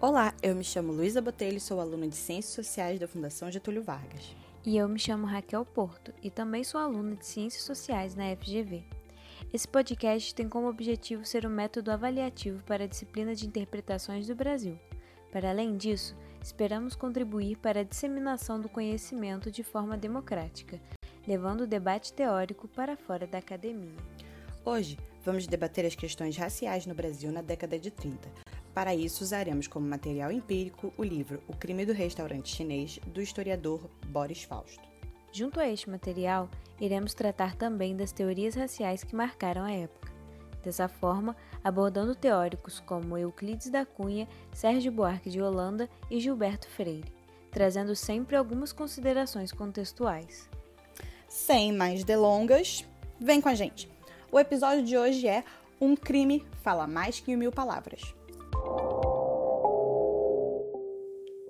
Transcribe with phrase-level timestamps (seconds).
[0.00, 3.82] Olá, eu me chamo Luísa Botelho e sou aluna de Ciências Sociais da Fundação Getúlio
[3.82, 4.36] Vargas.
[4.64, 8.84] E eu me chamo Raquel Porto e também sou aluna de Ciências Sociais na FGV.
[9.52, 14.34] Esse podcast tem como objetivo ser um método avaliativo para a disciplina de interpretações do
[14.36, 14.78] Brasil.
[15.32, 20.80] Para além disso, esperamos contribuir para a disseminação do conhecimento de forma democrática,
[21.26, 23.96] levando o debate teórico para fora da academia.
[24.64, 28.30] Hoje, vamos debater as questões raciais no Brasil na década de 30.
[28.72, 33.90] Para isso, usaremos como material empírico o livro O Crime do Restaurante Chinês, do historiador
[34.06, 34.80] Boris Fausto.
[35.32, 36.48] Junto a este material,
[36.80, 40.12] iremos tratar também das teorias raciais que marcaram a época.
[40.62, 47.12] Dessa forma, abordando teóricos como Euclides da Cunha, Sérgio Buarque de Holanda e Gilberto Freire,
[47.50, 50.48] trazendo sempre algumas considerações contextuais.
[51.28, 52.84] Sem mais delongas,
[53.20, 53.95] vem com a gente!
[54.36, 55.42] O episódio de hoje é
[55.80, 58.02] Um crime fala mais que mil palavras.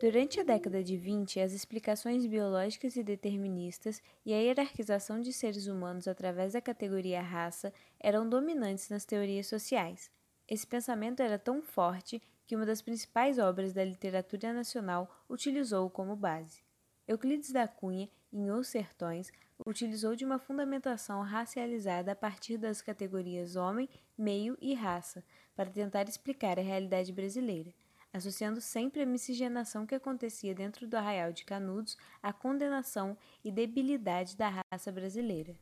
[0.00, 5.66] Durante a década de 20, as explicações biológicas e deterministas e a hierarquização de seres
[5.66, 10.08] humanos através da categoria raça eram dominantes nas teorias sociais.
[10.46, 16.14] Esse pensamento era tão forte que uma das principais obras da literatura nacional utilizou-o como
[16.14, 16.62] base.
[17.08, 19.32] Euclides da Cunha, em Os Sertões,
[19.66, 26.08] utilizou de uma fundamentação racializada a partir das categorias homem, meio e raça, para tentar
[26.08, 27.72] explicar a realidade brasileira
[28.16, 34.36] associando sempre a miscigenação que acontecia dentro do arraial de Canudos à condenação e debilidade
[34.36, 35.54] da raça brasileira.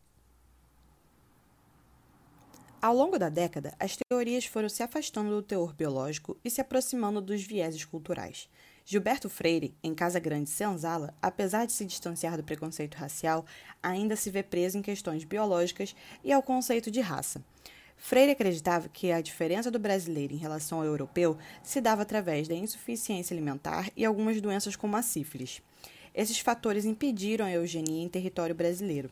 [2.81, 7.21] Ao longo da década, as teorias foram se afastando do teor biológico e se aproximando
[7.21, 8.49] dos vieses culturais.
[8.87, 13.47] Gilberto Freire, em Casa Grande Senzala, apesar de se distanciar do preconceito racial,
[13.83, 17.43] ainda se vê preso em questões biológicas e ao conceito de raça.
[17.97, 22.55] Freire acreditava que a diferença do brasileiro em relação ao europeu se dava através da
[22.55, 25.63] insuficiência alimentar e algumas doenças como a sífilis.
[26.15, 29.11] Esses fatores impediram a eugenia em território brasileiro.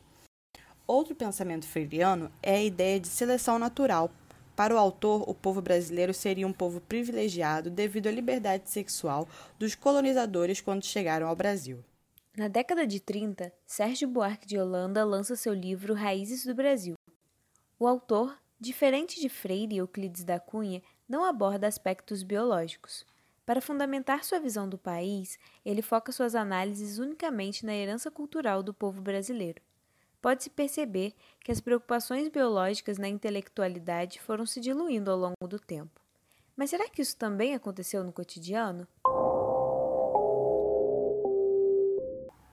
[0.87, 4.11] Outro pensamento freiriano é a ideia de seleção natural.
[4.55, 9.75] Para o autor, o povo brasileiro seria um povo privilegiado devido à liberdade sexual dos
[9.75, 11.83] colonizadores quando chegaram ao Brasil.
[12.37, 16.95] Na década de 30, Sérgio Buarque de Holanda lança seu livro Raízes do Brasil.
[17.79, 23.05] O autor Diferente de Freire e Euclides da Cunha, não aborda aspectos biológicos.
[23.45, 28.73] Para fundamentar sua visão do país, ele foca suas análises unicamente na herança cultural do
[28.73, 29.61] povo brasileiro.
[30.23, 36.01] Pode-se perceber que as preocupações biológicas na intelectualidade foram se diluindo ao longo do tempo.
[36.57, 38.87] Mas será que isso também aconteceu no cotidiano?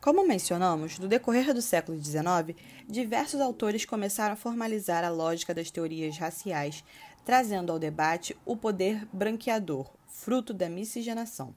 [0.01, 2.57] Como mencionamos, no decorrer do século XIX,
[2.87, 6.83] diversos autores começaram a formalizar a lógica das teorias raciais,
[7.23, 11.53] trazendo ao debate o poder branqueador, fruto da miscigenação.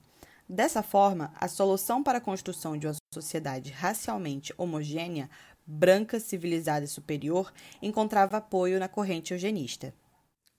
[0.49, 5.31] Dessa forma, a solução para a construção de uma sociedade racialmente homogênea,
[5.67, 9.95] branca, civilizada e superior, encontrava apoio na corrente eugenista.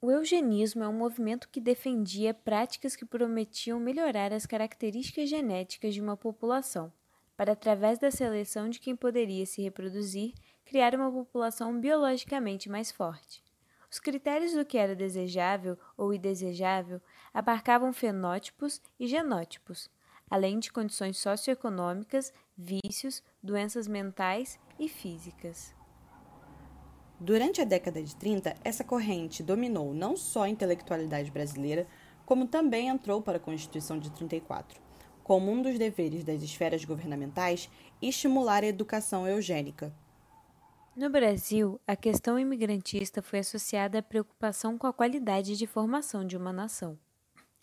[0.02, 6.02] O eugenismo é um movimento que defendia práticas que prometiam melhorar as características genéticas de
[6.02, 6.92] uma população
[7.38, 10.34] para, através da seleção de quem poderia se reproduzir,
[10.66, 13.44] criar uma população biologicamente mais forte.
[13.90, 17.00] Os critérios do que era desejável ou indesejável
[17.34, 19.90] abarcavam fenótipos e genótipos,
[20.34, 25.76] além de condições socioeconômicas, vícios, doenças mentais e físicas.
[27.20, 31.86] Durante a década de 30, essa corrente dominou não só a intelectualidade brasileira,
[32.26, 34.82] como também entrou para a Constituição de 34
[35.24, 37.70] como um dos deveres das esferas governamentais,
[38.02, 39.94] estimular a educação eugênica.
[40.98, 46.36] No Brasil, a questão imigrantista foi associada à preocupação com a qualidade de formação de
[46.36, 47.00] uma nação.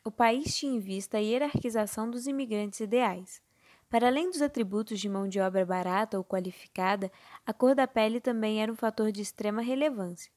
[0.03, 3.43] O país tinha em vista a hierarquização dos imigrantes ideais.
[3.91, 7.11] Para além dos atributos de mão de obra barata ou qualificada,
[7.44, 10.33] a cor da pele também era um fator de extrema relevância,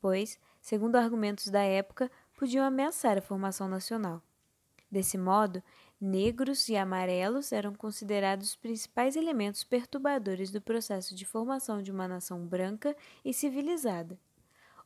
[0.00, 4.22] pois, segundo argumentos da época, podiam ameaçar a formação nacional.
[4.90, 5.62] Desse modo,
[6.00, 12.06] negros e amarelos eram considerados os principais elementos perturbadores do processo de formação de uma
[12.06, 14.18] nação branca e civilizada.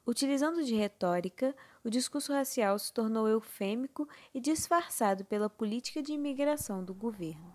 [0.07, 6.85] Utilizando de retórica, o discurso racial se tornou eufêmico e disfarçado pela política de imigração
[6.85, 7.53] do governo.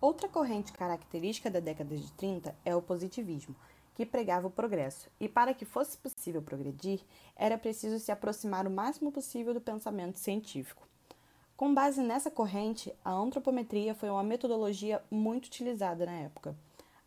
[0.00, 3.54] Outra corrente característica da década de 30 é o positivismo,
[3.94, 7.00] que pregava o progresso, e para que fosse possível progredir,
[7.36, 10.88] era preciso se aproximar o máximo possível do pensamento científico.
[11.54, 16.56] Com base nessa corrente, a antropometria foi uma metodologia muito utilizada na época.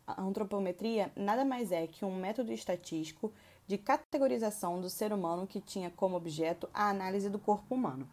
[0.06, 3.34] A antropometria nada mais é que um método estatístico
[3.68, 8.08] de categorização do ser humano que tinha como objeto a análise do corpo humano.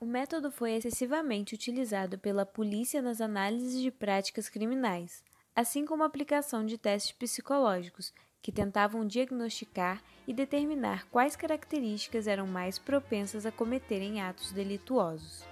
[0.00, 6.06] O método foi excessivamente utilizado pela polícia nas análises de práticas criminais, assim como a
[6.06, 8.12] aplicação de testes psicológicos
[8.42, 15.44] que tentavam diagnosticar e determinar quais características eram mais propensas a cometerem atos delituosos.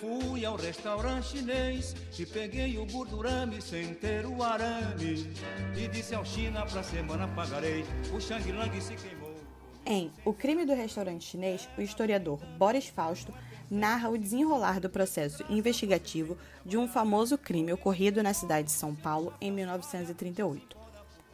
[0.00, 5.30] Fui ao restaurante chinês e peguei o gordurame sem ter o arame.
[5.76, 9.36] E disse ao China pra semana pagarei, o Xang Lang se queimou.
[9.84, 13.32] Em O Crime do Restaurante Chinês, o historiador Boris Fausto
[13.70, 18.94] narra o desenrolar do processo investigativo de um famoso crime ocorrido na cidade de São
[18.94, 20.78] Paulo em 1938.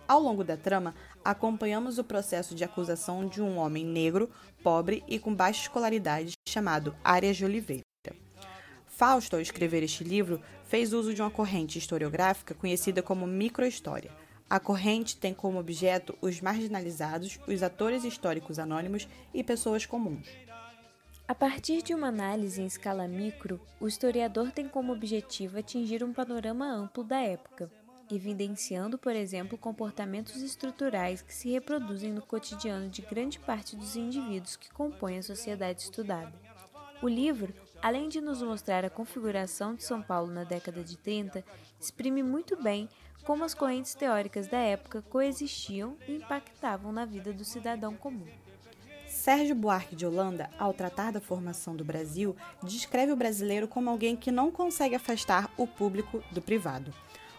[0.08, 4.30] Ao longo da trama, acompanhamos o processo de acusação de um homem negro,
[4.62, 7.86] pobre e com baixa escolaridade chamado Arias de Oliveira.
[8.96, 14.10] Fausto, ao escrever este livro, fez uso de uma corrente historiográfica conhecida como microhistória.
[14.48, 20.26] A corrente tem como objeto os marginalizados, os atores históricos anônimos e pessoas comuns.
[21.28, 26.14] A partir de uma análise em escala micro, o historiador tem como objetivo atingir um
[26.14, 27.70] panorama amplo da época,
[28.10, 34.56] evidenciando, por exemplo, comportamentos estruturais que se reproduzem no cotidiano de grande parte dos indivíduos
[34.56, 36.32] que compõem a sociedade estudada.
[37.02, 41.44] O livro além de nos mostrar a configuração de São Paulo na década de 30,
[41.80, 42.88] exprime muito bem
[43.24, 48.26] como as correntes teóricas da época coexistiam e impactavam na vida do cidadão comum.
[49.08, 54.16] Sérgio Buarque de Holanda, ao tratar da formação do Brasil, descreve o brasileiro como alguém
[54.16, 56.92] que não consegue afastar o público do privado,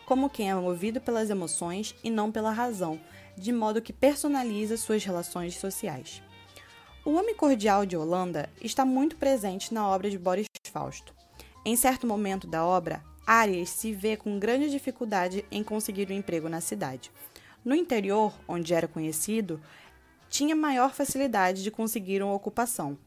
[0.05, 2.99] como quem é movido pelas emoções e não pela razão,
[3.37, 6.21] de modo que personaliza suas relações sociais.
[7.07, 11.15] O homem cordial de Holanda está muito presente na obra de Boris Fausto.
[11.63, 16.50] Em certo momento da obra, Arias se vê com grande dificuldade em conseguir um emprego
[16.50, 17.09] na cidade.
[17.63, 19.57] No interior, onde era conhecido,
[20.30, 22.98] tinha maior facilidade de conseguir uma ocupação.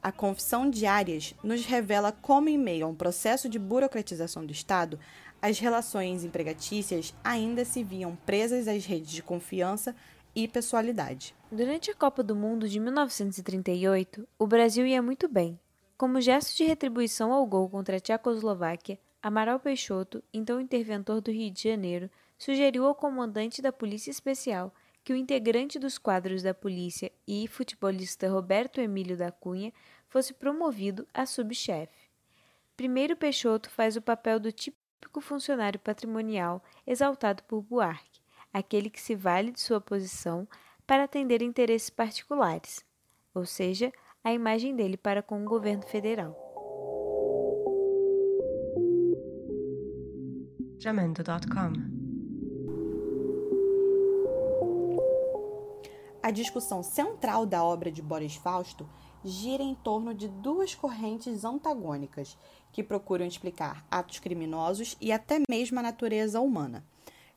[0.00, 4.52] A confissão de Arias nos revela como, em meio a um processo de burocratização do
[4.52, 5.00] Estado,
[5.42, 9.96] as relações empregatícias ainda se viam presas às redes de confiança
[10.44, 11.34] e pessoalidade.
[11.50, 15.58] Durante a Copa do Mundo de 1938, o Brasil ia muito bem.
[15.96, 21.50] Como gesto de retribuição ao gol contra a Tchecoslováquia, Amaral Peixoto, então interventor do Rio
[21.50, 22.08] de Janeiro,
[22.38, 28.30] sugeriu ao comandante da Polícia Especial que o integrante dos quadros da polícia e futebolista
[28.30, 29.72] Roberto Emílio da Cunha
[30.08, 32.08] fosse promovido a subchefe.
[32.76, 38.17] Primeiro Peixoto faz o papel do típico funcionário patrimonial exaltado por Buarque
[38.58, 40.46] aquele que se vale de sua posição
[40.86, 42.84] para atender interesses particulares,
[43.34, 43.92] ou seja,
[44.24, 46.36] a imagem dele para com o governo federal.
[50.78, 51.98] Jamendo.com
[56.22, 58.88] A discussão central da obra de Boris Fausto
[59.24, 62.36] gira em torno de duas correntes antagônicas
[62.72, 66.84] que procuram explicar atos criminosos e até mesmo a natureza humana.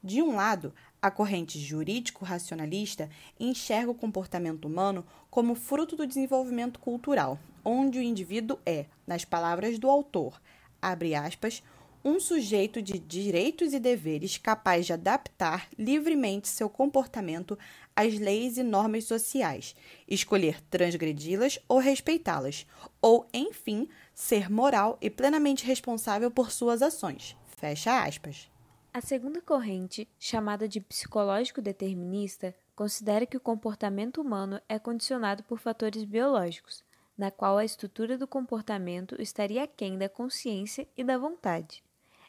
[0.04, 3.10] De um lado, a corrente jurídico-racionalista
[3.40, 9.80] enxerga o comportamento humano como fruto do desenvolvimento cultural, onde o indivíduo é, nas palavras
[9.80, 10.40] do autor,
[10.82, 11.64] abre aspas,
[12.04, 17.58] um sujeito de direitos e deveres capaz de adaptar livremente seu comportamento
[17.96, 19.76] às leis e normas sociais,
[20.08, 22.66] escolher transgredi-las ou respeitá-las,
[23.02, 27.36] ou, enfim, ser moral e plenamente responsável por suas ações.
[27.58, 28.50] Fecha aspas.
[28.94, 35.60] A segunda corrente, chamada de psicológico determinista, considera que o comportamento humano é condicionado por
[35.60, 36.84] fatores biológicos,
[37.18, 41.82] na qual a estrutura do comportamento estaria aquém da consciência e da vontade.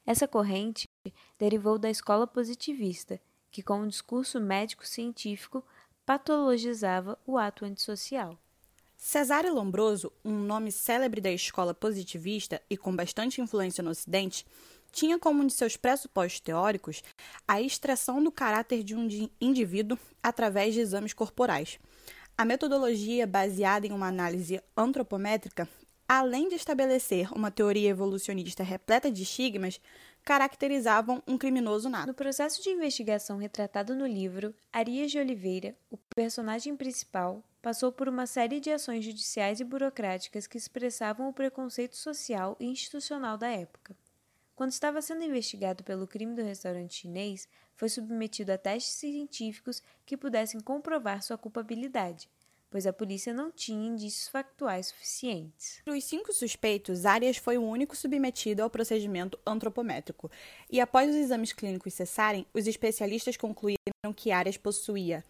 [0.07, 0.89] Essa corrente
[1.37, 5.65] derivou da escola positivista, que, com um discurso médico-científico,
[6.07, 8.39] patologizava o ato antissocial.
[8.97, 14.47] Cesare Lombroso, um nome célebre da escola positivista e com bastante influência no Ocidente,
[14.93, 17.03] tinha como um de seus pressupostos teóricos
[17.49, 19.09] a extração do caráter de um
[19.41, 21.81] indivíduo através de exames corporais.
[22.37, 25.69] A metodologia, baseada em uma análise antropométrica,
[26.09, 29.81] além de estabelecer uma teoria evolucionista repleta de estigmas,
[30.25, 32.07] caracterizavam um criminoso nato.
[32.07, 38.09] No processo de investigação retratado no livro, Arias de Oliveira, o personagem principal, passou por
[38.09, 43.49] uma série de ações judiciais e burocráticas que expressavam o preconceito social e institucional da
[43.49, 43.97] época.
[44.63, 50.17] Quando estava sendo investigado pelo crime do restaurante chinês, foi submetido a testes científicos que
[50.17, 52.31] pudessem comprovar sua culpabilidade.
[52.71, 55.81] pois a polícia não tinha indícios factuais suficientes.
[55.81, 60.31] Entre os cinco suspeitos, Arias foi o único submetido ao procedimento antropométrico,
[60.71, 65.25] e após os exames clínicos cessarem, os especialistas concluíram que Arias possuía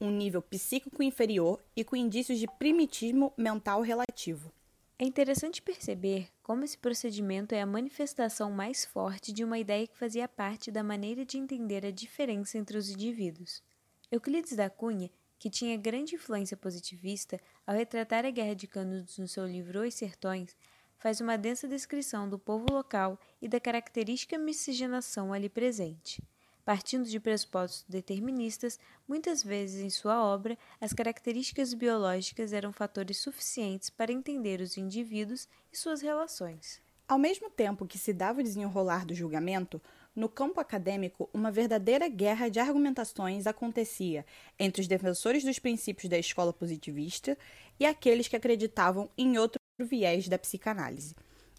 [0.00, 4.55] um nível psíquico inferior e com indícios de primitismo mental relativo.
[4.98, 9.98] É interessante perceber como esse procedimento é a manifestação mais forte de uma ideia que
[9.98, 13.62] fazia parte da maneira de entender a diferença entre os indivíduos.
[14.10, 19.28] Euclides da Cunha, que tinha grande influência positivista, ao retratar a Guerra de Canudos no
[19.28, 20.56] seu livro Os Sertões,
[20.96, 26.22] faz uma densa descrição do povo local e da característica miscigenação ali presente.
[26.66, 33.88] Partindo de pressupostos deterministas, muitas vezes em sua obra, as características biológicas eram fatores suficientes
[33.88, 36.82] para entender os indivíduos e suas relações.
[37.06, 39.80] Ao mesmo tempo que se dava o desenrolar do julgamento,
[40.12, 44.26] no campo acadêmico, uma verdadeira guerra de argumentações acontecia
[44.58, 47.38] entre os defensores dos princípios da escola positivista
[47.78, 51.14] e aqueles que acreditavam em outro viés da psicanálise.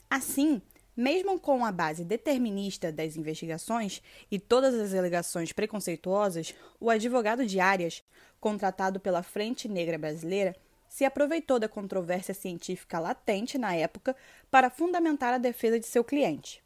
[0.09, 0.61] Assim,
[0.97, 4.01] mesmo com a base determinista das investigações
[4.31, 8.03] e todas as alegações preconceituosas, o advogado de Arias,
[8.39, 10.55] contratado pela Frente Negra Brasileira,
[10.89, 14.15] se aproveitou da controvérsia científica latente na época
[14.49, 16.63] para fundamentar a defesa de seu cliente.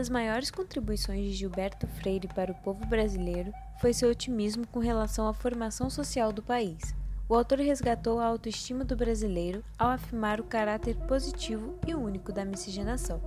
[0.00, 3.52] Das maiores contribuições de Gilberto Freire para o povo brasileiro
[3.82, 6.94] foi seu otimismo com relação à formação social do país.
[7.28, 12.46] O autor resgatou a autoestima do brasileiro ao afirmar o caráter positivo e único da
[12.46, 13.20] miscigenação.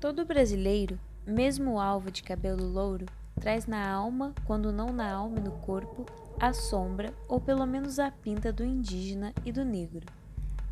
[0.00, 3.06] Todo brasileiro, mesmo alvo de cabelo louro,
[3.40, 6.04] traz na alma, quando não na alma e no corpo,
[6.40, 10.04] a sombra ou pelo menos a pinta do indígena e do negro.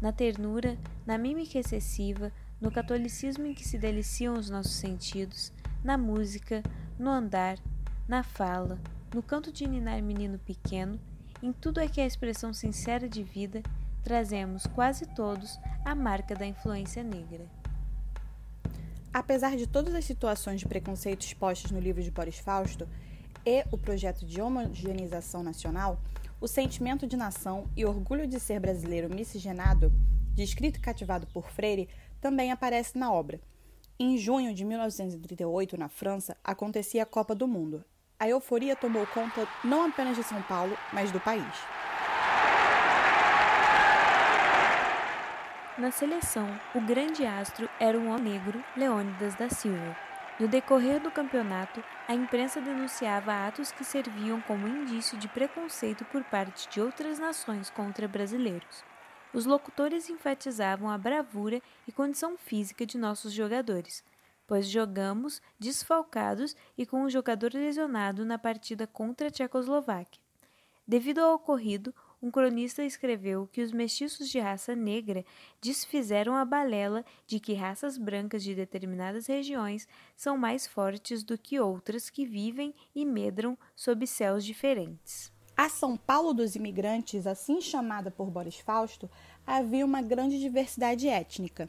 [0.01, 5.53] Na ternura, na mímica excessiva, no catolicismo em que se deliciam os nossos sentidos,
[5.83, 6.63] na música,
[6.97, 7.59] no andar,
[8.07, 8.79] na fala,
[9.13, 10.99] no canto de ninar menino pequeno,
[11.43, 13.65] em tudo é que a expressão sincera de vida,
[14.05, 17.45] trazemos quase todos a marca da influência negra.
[19.13, 22.89] Apesar de todas as situações de preconceito expostas no livro de Boris Fausto
[23.45, 26.01] e o projeto de homogeneização nacional,
[26.41, 29.93] o sentimento de nação e orgulho de ser brasileiro miscigenado,
[30.33, 31.89] descrito e cativado por Freire,
[32.23, 33.41] também aparece na obra.
[33.99, 37.85] Em junho de 1938, na França, acontecia a Copa do Mundo.
[38.19, 41.45] A euforia tomou conta não apenas de São Paulo, mas do país.
[45.77, 49.97] Na seleção, o grande astro era o homem negro Leônidas da Silva.
[50.39, 56.23] No decorrer do campeonato, a imprensa denunciava atos que serviam como indício de preconceito por
[56.25, 58.92] parte de outras nações contra brasileiros
[59.33, 64.05] os locutores enfatizavam a bravura e condição física de nossos jogadores,
[64.47, 70.21] pois jogamos desfalcados e com um jogador lesionado na partida contra a Tchecoslováquia.
[70.87, 75.25] Devido ao ocorrido, um cronista escreveu que os mestiços de raça negra
[75.61, 81.59] desfizeram a balela de que raças brancas de determinadas regiões são mais fortes do que
[81.59, 85.33] outras que vivem e medram sob céus diferentes.
[85.63, 89.09] A São Paulo dos imigrantes, assim chamada por Boris Fausto,
[89.47, 91.69] havia uma grande diversidade étnica.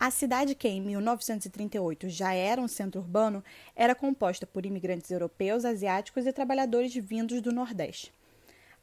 [0.00, 3.44] A cidade, que em 1938 já era um centro urbano,
[3.76, 8.14] era composta por imigrantes europeus, asiáticos e trabalhadores vindos do Nordeste.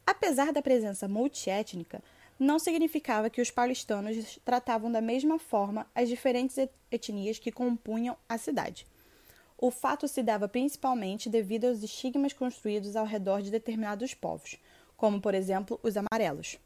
[0.06, 2.00] Apesar da presença multiétnica,
[2.38, 6.56] não significava que os paulistanos tratavam da mesma forma as diferentes
[6.88, 8.86] etnias que compunham a cidade.
[9.64, 14.58] O fato se dava principalmente devido aos estigmas construídos ao redor de determinados povos,
[14.96, 16.58] como, por exemplo, os amarelos.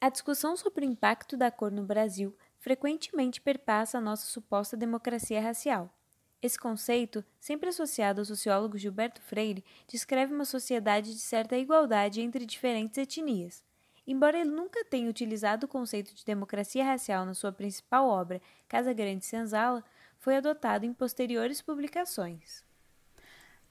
[0.00, 5.40] A discussão sobre o impacto da cor no Brasil frequentemente perpassa a nossa suposta democracia
[5.40, 5.92] racial.
[6.40, 12.46] Esse conceito, sempre associado ao sociólogo Gilberto Freire, descreve uma sociedade de certa igualdade entre
[12.46, 13.64] diferentes etnias.
[14.06, 18.92] Embora ele nunca tenha utilizado o conceito de democracia racial na sua principal obra, Casa
[18.92, 19.84] Grande Senzala,
[20.20, 22.62] foi adotado em posteriores publicações.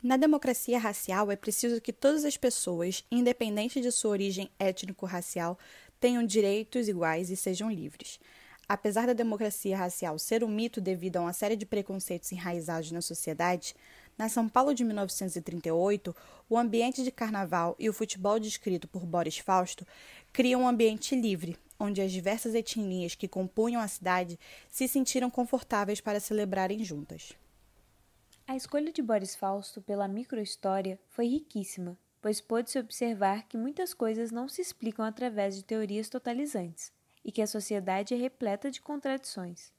[0.02, 5.60] Na democracia racial, é preciso que todas as pessoas, independente de sua origem étnico-racial,
[6.00, 8.20] tenham direitos iguais e sejam livres.
[8.68, 13.02] Apesar da democracia racial ser um mito devido a uma série de preconceitos enraizados na
[13.02, 13.76] sociedade,
[14.18, 16.16] na São Paulo de 1938,
[16.50, 19.86] o ambiente de carnaval e o futebol descrito por Boris Fausto
[20.32, 26.02] criam um ambiente livre, onde as diversas etnias que compunham a cidade se sentiram confortáveis
[26.02, 27.34] para celebrarem juntas.
[28.48, 34.32] A escolha de Boris Fausto pela microhistória foi riquíssima, pois pôde-se observar que muitas coisas
[34.32, 36.92] não se explicam através de teorias totalizantes
[37.24, 39.72] e que a sociedade é repleta de contradições.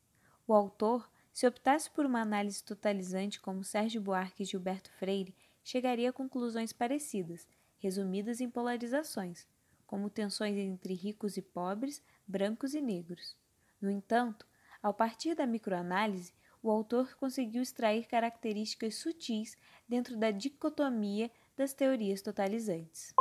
[0.46, 6.10] O autor, se optasse por uma análise totalizante como Sérgio Buarque e Gilberto Freire, chegaria
[6.10, 7.46] a conclusões parecidas,
[7.78, 9.46] resumidas em polarizações,
[9.90, 13.34] como tensões entre ricos e pobres, brancos e negros.
[13.82, 14.46] No entanto,
[14.80, 16.32] ao partir da microanálise,
[16.62, 19.56] o autor conseguiu extrair características sutis
[19.88, 23.12] dentro da dicotomia das teorias totalizantes.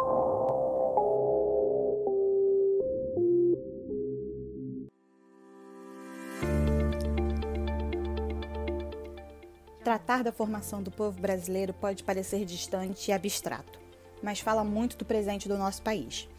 [9.84, 13.80] Tratar da formação do povo brasileiro pode parecer distante e abstrato,
[14.22, 16.30] mas fala muito do presente do nosso país.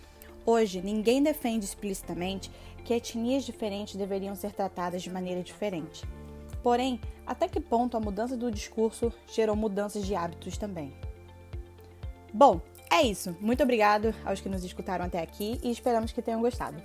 [0.53, 2.51] Hoje, ninguém defende explicitamente
[2.85, 6.05] que etnias diferentes deveriam ser tratadas de maneira diferente.
[6.61, 10.93] Porém, até que ponto a mudança do discurso gerou mudanças de hábitos também?
[12.35, 13.37] Bom, é isso.
[13.41, 16.83] Muito obrigado aos que nos escutaram até aqui e esperamos que tenham gostado.